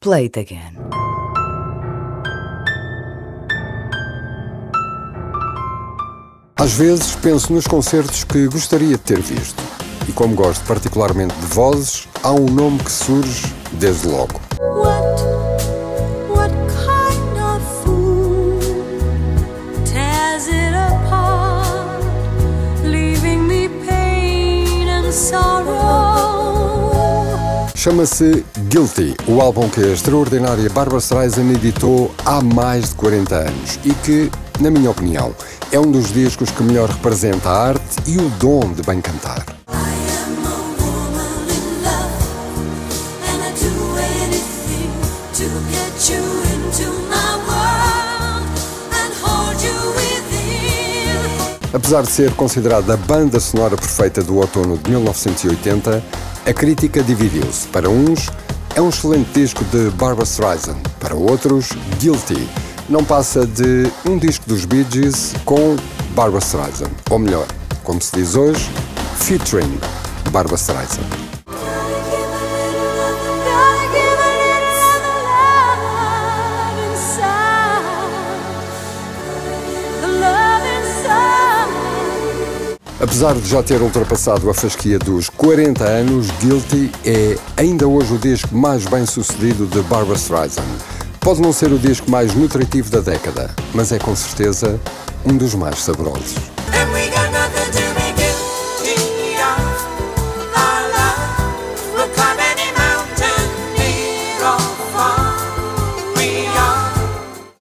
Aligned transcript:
Play 0.00 0.26
it 0.26 0.38
again. 0.38 0.76
Às 6.56 6.72
vezes 6.74 7.16
penso 7.16 7.52
nos 7.52 7.66
concertos 7.66 8.22
que 8.22 8.46
gostaria 8.46 8.96
de 8.96 8.98
ter 8.98 9.20
visto. 9.20 9.60
E 10.08 10.12
como 10.12 10.36
gosto 10.36 10.64
particularmente 10.66 11.34
de 11.34 11.46
vozes, 11.46 12.06
há 12.22 12.30
um 12.30 12.46
nome 12.46 12.78
que 12.78 12.92
surge 12.92 13.52
desde 13.72 14.06
logo. 14.06 14.40
What, 14.60 15.02
what 16.30 16.52
kind 16.52 17.36
of 17.42 17.78
Chama-se 27.78 28.44
Guilty, 28.68 29.14
o 29.28 29.40
álbum 29.40 29.68
que 29.68 29.80
a 29.80 29.92
extraordinária 29.92 30.68
Barbara 30.68 30.98
Streisand 30.98 31.52
editou 31.52 32.12
há 32.24 32.40
mais 32.42 32.88
de 32.88 32.96
40 32.96 33.36
anos 33.36 33.78
e 33.84 33.94
que, 33.94 34.28
na 34.58 34.68
minha 34.68 34.90
opinião, 34.90 35.32
é 35.70 35.78
um 35.78 35.88
dos 35.88 36.12
discos 36.12 36.50
que 36.50 36.64
melhor 36.64 36.90
representa 36.90 37.48
a 37.48 37.68
arte 37.68 37.96
e 38.04 38.18
o 38.18 38.28
dom 38.30 38.72
de 38.72 38.82
bem 38.82 39.00
cantar. 39.00 39.46
Apesar 51.72 52.02
de 52.02 52.10
ser 52.10 52.32
considerada 52.32 52.94
a 52.94 52.96
banda 52.96 53.38
sonora 53.38 53.76
perfeita 53.76 54.22
do 54.22 54.36
outono 54.36 54.78
de 54.78 54.90
1980, 54.90 56.02
a 56.46 56.52
crítica 56.54 57.02
dividiu-se. 57.02 57.68
Para 57.68 57.90
uns, 57.90 58.30
é 58.74 58.80
um 58.80 58.88
excelente 58.88 59.28
disco 59.34 59.62
de 59.66 59.90
Barbara 59.90 60.24
Streisand, 60.24 60.78
para 60.98 61.14
outros, 61.14 61.68
Guilty. 61.98 62.48
Não 62.88 63.04
passa 63.04 63.46
de 63.46 63.90
um 64.08 64.16
disco 64.16 64.48
dos 64.48 64.64
Bee 64.64 64.86
Gees 64.90 65.34
com 65.44 65.76
Barbara 66.14 66.42
Streisand, 66.42 66.90
ou 67.10 67.18
melhor, 67.18 67.46
como 67.84 68.00
se 68.00 68.16
diz 68.16 68.34
hoje, 68.34 68.70
featuring 69.18 69.78
Barbara 70.30 70.56
Streisand. 70.56 71.27
Apesar 83.00 83.34
de 83.34 83.48
já 83.48 83.62
ter 83.62 83.80
ultrapassado 83.80 84.50
a 84.50 84.54
fasquia 84.54 84.98
dos 84.98 85.28
40 85.28 85.84
anos, 85.84 86.26
Guilty 86.40 86.90
é 87.04 87.38
ainda 87.56 87.86
hoje 87.86 88.12
o 88.12 88.18
disco 88.18 88.52
mais 88.56 88.86
bem 88.86 89.06
sucedido 89.06 89.66
de 89.66 89.80
Barbara 89.82 90.18
Streisand. 90.18 90.64
Pode 91.20 91.40
não 91.40 91.52
ser 91.52 91.70
o 91.72 91.78
disco 91.78 92.10
mais 92.10 92.34
nutritivo 92.34 92.90
da 92.90 93.00
década, 93.00 93.54
mas 93.72 93.92
é 93.92 94.00
com 94.00 94.16
certeza 94.16 94.80
um 95.24 95.36
dos 95.36 95.54
mais 95.54 95.78
saborosos. 95.78 96.57